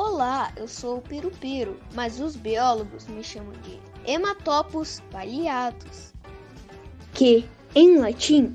[0.00, 6.14] Olá, eu sou o Piru-Piru, mas os biólogos me chamam de Hematopus palhatus,
[7.12, 7.44] que,
[7.74, 8.54] em latim,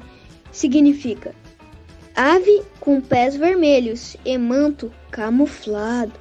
[0.53, 1.35] significa
[2.15, 6.17] ave com pés vermelhos e manto camuflado.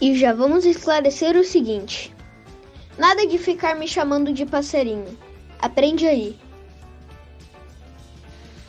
[0.00, 2.12] E já vamos esclarecer o seguinte:
[2.98, 5.16] nada de ficar me chamando de passarinho.
[5.60, 6.36] Aprende aí.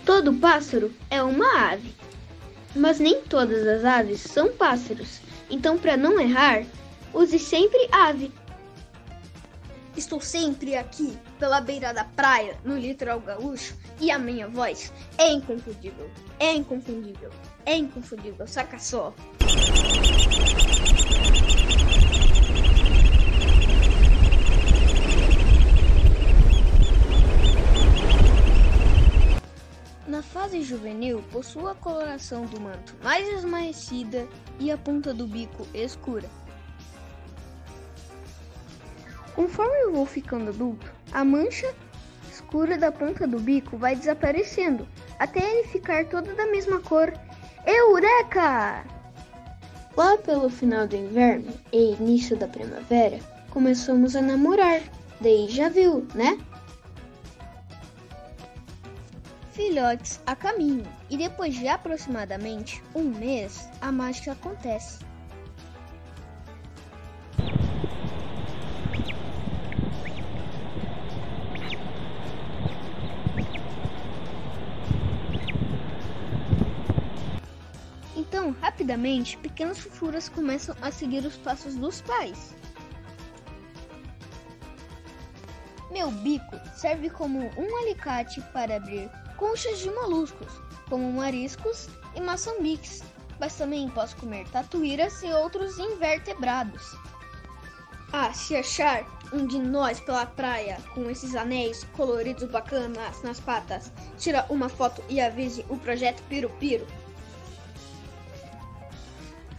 [0.05, 1.91] Todo pássaro é uma ave,
[2.75, 5.19] mas nem todas as aves são pássaros.
[5.49, 6.63] Então, para não errar,
[7.13, 8.31] use sempre ave.
[9.95, 15.31] Estou sempre aqui, pela beira da praia, no litoral gaúcho, e a minha voz é
[15.31, 16.09] inconfundível,
[16.39, 17.29] é inconfundível,
[17.65, 19.13] é inconfundível, saca só.
[30.63, 34.27] Juvenil, possui a coloração do manto mais esmaecida
[34.59, 36.29] e a ponta do bico escura.
[39.35, 41.73] Conforme eu vou ficando adulto, a mancha
[42.31, 44.87] escura da ponta do bico vai desaparecendo,
[45.19, 47.13] até ele ficar todo da mesma cor.
[47.65, 48.85] Eureka!
[49.95, 53.19] Lá pelo final do inverno e início da primavera,
[53.49, 54.81] começamos a namorar.
[55.21, 56.37] Daí já viu, né?
[59.53, 65.05] Filhotes a caminho, e depois de aproximadamente um mês, a mágica acontece.
[78.15, 82.55] Então, rapidamente, pequenas fofuras começam a seguir os passos dos pais.
[85.93, 90.51] Meu bico serve como um alicate para abrir conchas de moluscos,
[90.89, 93.03] como mariscos e maçambiques,
[93.39, 96.97] mas também posso comer tatuíras e outros invertebrados.
[98.11, 103.91] Ah, se achar um de nós pela praia com esses anéis coloridos bacanas nas patas,
[104.17, 106.87] tira uma foto e avise o projeto Piro Piro.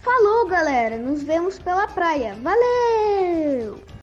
[0.01, 0.97] Falou, galera!
[0.97, 2.35] Nos vemos pela praia.
[2.35, 3.85] Valeu!